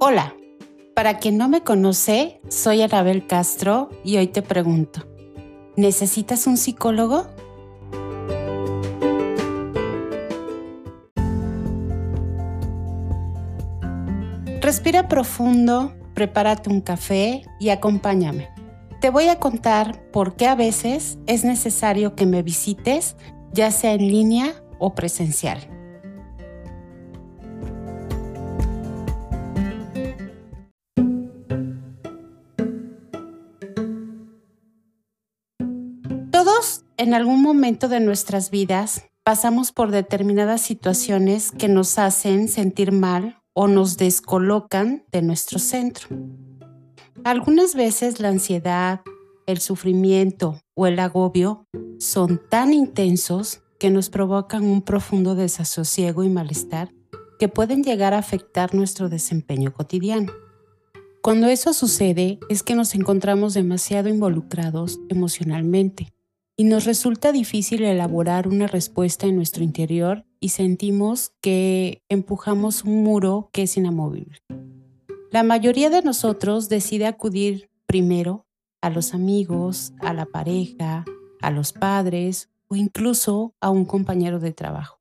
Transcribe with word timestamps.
Hola, 0.00 0.36
para 0.94 1.18
quien 1.18 1.36
no 1.38 1.48
me 1.48 1.64
conoce, 1.64 2.40
soy 2.46 2.82
Anabel 2.82 3.26
Castro 3.26 3.90
y 4.04 4.16
hoy 4.16 4.28
te 4.28 4.42
pregunto, 4.42 5.04
¿necesitas 5.76 6.46
un 6.46 6.56
psicólogo? 6.56 7.26
Respira 14.60 15.08
profundo, 15.08 15.92
prepárate 16.14 16.70
un 16.70 16.80
café 16.80 17.42
y 17.58 17.70
acompáñame. 17.70 18.50
Te 19.00 19.10
voy 19.10 19.26
a 19.26 19.40
contar 19.40 20.00
por 20.12 20.36
qué 20.36 20.46
a 20.46 20.54
veces 20.54 21.18
es 21.26 21.44
necesario 21.44 22.14
que 22.14 22.24
me 22.24 22.44
visites, 22.44 23.16
ya 23.52 23.72
sea 23.72 23.94
en 23.94 24.06
línea 24.06 24.54
o 24.78 24.94
presencial. 24.94 25.77
En 36.98 37.14
algún 37.14 37.40
momento 37.42 37.88
de 37.88 38.00
nuestras 38.00 38.50
vidas 38.50 39.04
pasamos 39.24 39.70
por 39.70 39.92
determinadas 39.92 40.60
situaciones 40.60 41.52
que 41.52 41.68
nos 41.68 41.96
hacen 41.96 42.48
sentir 42.48 42.90
mal 42.90 43.38
o 43.54 43.68
nos 43.68 43.96
descolocan 43.96 45.04
de 45.12 45.22
nuestro 45.22 45.60
centro. 45.60 46.08
Algunas 47.24 47.76
veces 47.76 48.20
la 48.20 48.28
ansiedad, 48.28 49.02
el 49.46 49.60
sufrimiento 49.60 50.60
o 50.74 50.86
el 50.86 50.98
agobio 50.98 51.66
son 51.98 52.40
tan 52.50 52.72
intensos 52.72 53.62
que 53.78 53.90
nos 53.90 54.10
provocan 54.10 54.64
un 54.64 54.82
profundo 54.82 55.36
desasosiego 55.36 56.24
y 56.24 56.28
malestar 56.28 56.90
que 57.38 57.48
pueden 57.48 57.84
llegar 57.84 58.12
a 58.12 58.18
afectar 58.18 58.74
nuestro 58.74 59.08
desempeño 59.08 59.72
cotidiano. 59.72 60.32
Cuando 61.22 61.46
eso 61.46 61.72
sucede 61.72 62.40
es 62.48 62.64
que 62.64 62.74
nos 62.74 62.96
encontramos 62.96 63.54
demasiado 63.54 64.08
involucrados 64.08 64.98
emocionalmente 65.08 66.12
y 66.60 66.64
nos 66.64 66.86
resulta 66.86 67.30
difícil 67.30 67.84
elaborar 67.84 68.48
una 68.48 68.66
respuesta 68.66 69.28
en 69.28 69.36
nuestro 69.36 69.62
interior 69.62 70.24
y 70.40 70.48
sentimos 70.48 71.30
que 71.40 72.02
empujamos 72.08 72.82
un 72.82 73.04
muro 73.04 73.48
que 73.52 73.62
es 73.62 73.76
inamovible. 73.76 74.40
La 75.30 75.44
mayoría 75.44 75.88
de 75.88 76.02
nosotros 76.02 76.68
decide 76.68 77.06
acudir 77.06 77.70
primero 77.86 78.44
a 78.80 78.90
los 78.90 79.14
amigos, 79.14 79.92
a 80.00 80.12
la 80.12 80.26
pareja, 80.26 81.04
a 81.40 81.50
los 81.52 81.72
padres 81.72 82.50
o 82.66 82.74
incluso 82.74 83.54
a 83.60 83.70
un 83.70 83.84
compañero 83.84 84.40
de 84.40 84.52
trabajo. 84.52 84.98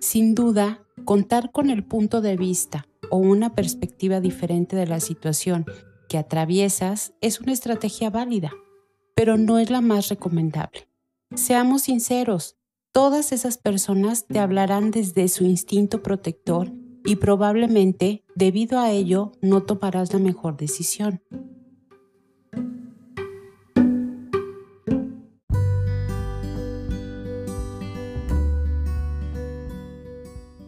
Sin 0.00 0.34
duda, 0.34 0.84
contar 1.06 1.50
con 1.50 1.70
el 1.70 1.82
punto 1.82 2.20
de 2.20 2.36
vista 2.36 2.86
o 3.10 3.16
una 3.16 3.54
perspectiva 3.54 4.20
diferente 4.20 4.76
de 4.76 4.86
la 4.86 5.00
situación 5.00 5.64
que 6.10 6.18
atraviesas 6.18 7.14
es 7.22 7.40
una 7.40 7.52
estrategia 7.52 8.10
válida, 8.10 8.52
pero 9.14 9.38
no 9.38 9.58
es 9.58 9.70
la 9.70 9.80
más 9.80 10.10
recomendable. 10.10 10.89
Seamos 11.36 11.82
sinceros, 11.82 12.56
todas 12.92 13.30
esas 13.30 13.56
personas 13.56 14.26
te 14.26 14.40
hablarán 14.40 14.90
desde 14.90 15.28
su 15.28 15.44
instinto 15.44 16.02
protector 16.02 16.72
y 17.04 17.16
probablemente 17.16 18.24
debido 18.34 18.80
a 18.80 18.90
ello 18.90 19.30
no 19.40 19.62
tomarás 19.62 20.12
la 20.12 20.18
mejor 20.18 20.56
decisión. 20.56 21.22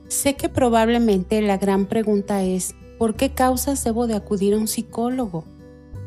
Sé 0.06 0.36
que 0.36 0.48
probablemente 0.48 1.42
la 1.42 1.58
gran 1.58 1.86
pregunta 1.86 2.44
es, 2.44 2.76
¿por 3.00 3.16
qué 3.16 3.34
causas 3.34 3.82
debo 3.82 4.06
de 4.06 4.14
acudir 4.14 4.54
a 4.54 4.58
un 4.58 4.69
psicólogo? 4.69 5.44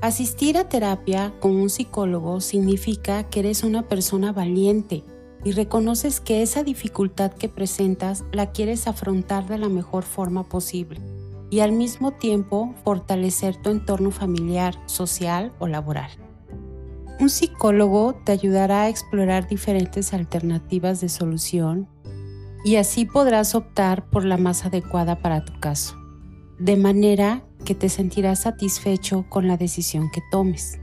Asistir 0.06 0.56
a 0.60 0.70
terapia 0.70 1.34
con 1.40 1.56
un 1.56 1.68
psicólogo 1.68 2.40
significa 2.40 3.24
que 3.24 3.40
eres 3.40 3.64
una 3.64 3.88
persona 3.88 4.32
valiente 4.32 5.04
y 5.44 5.52
reconoces 5.52 6.20
que 6.20 6.44
esa 6.44 6.64
dificultad 6.64 7.34
que 7.34 7.50
presentas 7.50 8.24
la 8.32 8.52
quieres 8.52 8.86
afrontar 8.86 9.48
de 9.48 9.58
la 9.58 9.68
mejor 9.68 10.04
forma 10.04 10.44
posible 10.44 11.02
y 11.50 11.62
al 11.62 11.72
mismo 11.72 12.12
tiempo 12.12 12.76
fortalecer 12.84 13.56
tu 13.56 13.72
entorno 13.72 14.12
familiar, 14.12 14.76
social 14.86 15.52
o 15.58 15.66
laboral. 15.66 16.12
Un 17.20 17.32
psicólogo 17.32 18.14
te 18.14 18.32
ayudará 18.32 18.84
a 18.84 18.90
explorar 18.90 19.48
diferentes 19.48 20.14
alternativas 20.14 21.02
de 21.02 21.10
solución 21.10 21.90
y 22.64 22.76
así 22.76 23.06
podrás 23.06 23.56
optar 23.56 24.08
por 24.12 24.24
la 24.24 24.38
más 24.38 24.68
adecuada 24.68 25.18
para 25.24 25.44
tu 25.44 25.60
caso, 25.60 25.96
de 26.60 26.78
manera 26.78 27.44
que 27.64 27.76
te 27.76 27.90
sentirás 27.90 28.42
satisfecho 28.42 29.26
con 29.30 29.48
la 29.48 29.58
decisión 29.58 30.10
que 30.12 30.22
tomes. 30.32 30.80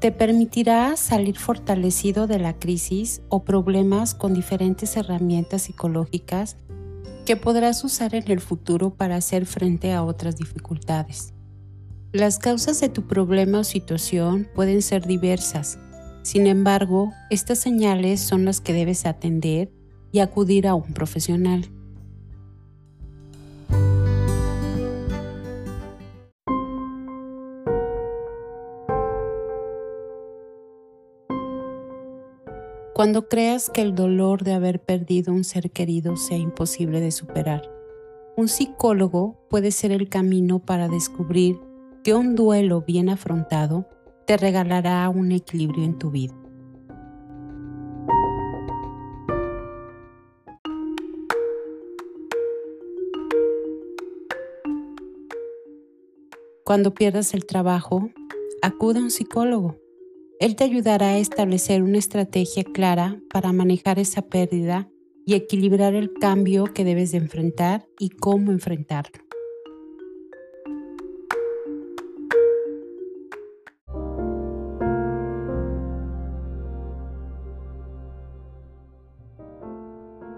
Te 0.00 0.12
permitirá 0.12 0.96
salir 0.96 1.36
fortalecido 1.36 2.26
de 2.26 2.38
la 2.38 2.54
crisis 2.54 3.20
o 3.28 3.44
problemas 3.44 4.14
con 4.14 4.32
diferentes 4.32 4.96
herramientas 4.96 5.62
psicológicas 5.62 6.56
que 7.26 7.36
podrás 7.36 7.84
usar 7.84 8.14
en 8.14 8.30
el 8.30 8.40
futuro 8.40 8.90
para 8.90 9.16
hacer 9.16 9.44
frente 9.44 9.92
a 9.92 10.02
otras 10.02 10.36
dificultades. 10.36 11.34
Las 12.12 12.38
causas 12.38 12.80
de 12.80 12.88
tu 12.88 13.06
problema 13.06 13.60
o 13.60 13.64
situación 13.64 14.48
pueden 14.54 14.82
ser 14.82 15.06
diversas. 15.06 15.78
Sin 16.22 16.46
embargo, 16.46 17.12
estas 17.30 17.58
señales 17.58 18.20
son 18.20 18.44
las 18.44 18.60
que 18.60 18.72
debes 18.72 19.06
atender 19.06 19.70
y 20.12 20.18
acudir 20.18 20.66
a 20.66 20.74
un 20.74 20.92
profesional. 20.92 21.70
Cuando 33.00 33.28
creas 33.28 33.70
que 33.70 33.80
el 33.80 33.94
dolor 33.94 34.44
de 34.44 34.52
haber 34.52 34.78
perdido 34.78 35.32
un 35.32 35.42
ser 35.42 35.70
querido 35.70 36.18
sea 36.18 36.36
imposible 36.36 37.00
de 37.00 37.12
superar, 37.12 37.62
un 38.36 38.46
psicólogo 38.46 39.38
puede 39.48 39.70
ser 39.70 39.90
el 39.90 40.10
camino 40.10 40.58
para 40.58 40.86
descubrir 40.86 41.58
que 42.04 42.12
un 42.12 42.36
duelo 42.36 42.82
bien 42.82 43.08
afrontado 43.08 43.88
te 44.26 44.36
regalará 44.36 45.08
un 45.08 45.32
equilibrio 45.32 45.82
en 45.82 45.98
tu 45.98 46.10
vida. 46.10 46.34
Cuando 56.64 56.92
pierdas 56.92 57.32
el 57.32 57.46
trabajo, 57.46 58.10
acude 58.60 58.98
a 58.98 59.04
un 59.04 59.10
psicólogo 59.10 59.78
él 60.40 60.56
te 60.56 60.64
ayudará 60.64 61.08
a 61.08 61.18
establecer 61.18 61.82
una 61.82 61.98
estrategia 61.98 62.64
clara 62.64 63.20
para 63.30 63.52
manejar 63.52 63.98
esa 63.98 64.22
pérdida 64.22 64.88
y 65.26 65.34
equilibrar 65.34 65.94
el 65.94 66.14
cambio 66.14 66.64
que 66.64 66.82
debes 66.82 67.12
de 67.12 67.18
enfrentar 67.18 67.86
y 67.98 68.08
cómo 68.08 68.50
enfrentarlo. 68.50 69.20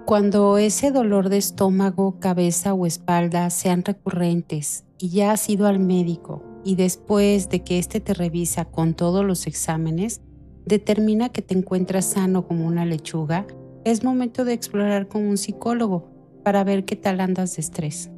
Cuando 0.04 0.58
ese 0.58 0.90
dolor 0.90 1.28
de 1.28 1.38
estómago, 1.38 2.18
cabeza 2.18 2.74
o 2.74 2.86
espalda 2.86 3.48
sean 3.50 3.84
recurrentes 3.84 4.84
y 4.98 5.10
ya 5.10 5.30
has 5.30 5.48
ido 5.48 5.68
al 5.68 5.78
médico 5.78 6.51
y 6.64 6.76
después 6.76 7.48
de 7.48 7.62
que 7.62 7.78
éste 7.78 8.00
te 8.00 8.14
revisa 8.14 8.64
con 8.64 8.94
todos 8.94 9.24
los 9.24 9.46
exámenes, 9.46 10.20
determina 10.64 11.30
que 11.30 11.42
te 11.42 11.56
encuentras 11.56 12.04
sano 12.06 12.46
como 12.46 12.66
una 12.66 12.84
lechuga, 12.84 13.46
es 13.84 14.04
momento 14.04 14.44
de 14.44 14.52
explorar 14.52 15.08
con 15.08 15.26
un 15.26 15.36
psicólogo 15.36 16.08
para 16.44 16.62
ver 16.64 16.84
qué 16.84 16.96
tal 16.96 17.20
andas 17.20 17.56
de 17.56 17.62
estrés. 17.62 18.10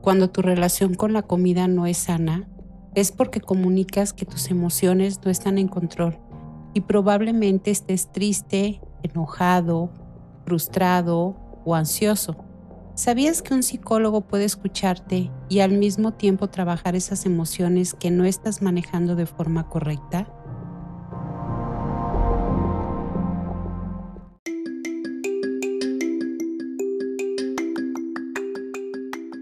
Cuando 0.00 0.30
tu 0.30 0.40
relación 0.40 0.94
con 0.94 1.12
la 1.12 1.22
comida 1.22 1.68
no 1.68 1.86
es 1.86 1.98
sana, 1.98 2.48
es 2.94 3.12
porque 3.12 3.40
comunicas 3.40 4.12
que 4.12 4.24
tus 4.24 4.50
emociones 4.50 5.20
no 5.22 5.30
están 5.30 5.58
en 5.58 5.68
control 5.68 6.18
y 6.78 6.80
probablemente 6.80 7.72
estés 7.72 8.12
triste, 8.12 8.80
enojado, 9.02 9.90
frustrado 10.44 11.34
o 11.64 11.74
ansioso. 11.74 12.36
¿Sabías 12.94 13.42
que 13.42 13.52
un 13.52 13.64
psicólogo 13.64 14.20
puede 14.20 14.44
escucharte 14.44 15.32
y 15.48 15.58
al 15.58 15.72
mismo 15.72 16.12
tiempo 16.12 16.50
trabajar 16.50 16.94
esas 16.94 17.26
emociones 17.26 17.94
que 17.94 18.12
no 18.12 18.24
estás 18.24 18.62
manejando 18.62 19.16
de 19.16 19.26
forma 19.26 19.68
correcta? 19.68 20.32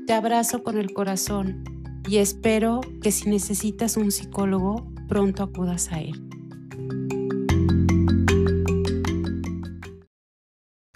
Te 0.07 0.15
abrazo 0.15 0.63
con 0.63 0.79
el 0.79 0.95
corazón 0.95 1.65
y 2.09 2.17
espero 2.17 2.81
que 3.03 3.13
si 3.13 3.29
necesitas 3.29 3.99
un 3.99 4.11
psicólogo, 4.11 4.91
pronto 5.07 5.43
acudas 5.43 5.93
a 5.93 6.01
él. 6.01 6.26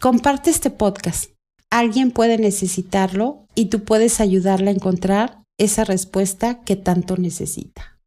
Comparte 0.01 0.49
este 0.49 0.71
podcast. 0.71 1.33
Alguien 1.69 2.11
puede 2.11 2.39
necesitarlo 2.39 3.45
y 3.55 3.67
tú 3.67 3.85
puedes 3.85 4.23
ayudarle 4.23 4.71
a 4.71 4.73
encontrar 4.73 5.43
esa 5.59 5.85
respuesta 5.85 6.63
que 6.65 6.75
tanto 6.75 7.19
necesita. 7.19 8.00